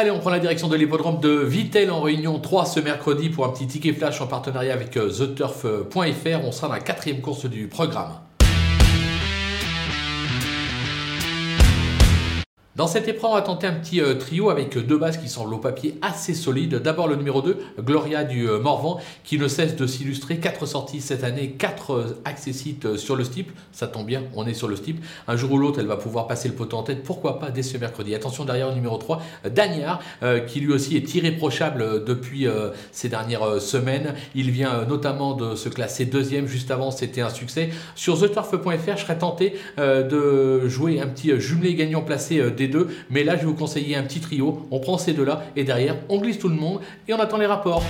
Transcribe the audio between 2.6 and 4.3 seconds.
ce mercredi pour un petit ticket flash en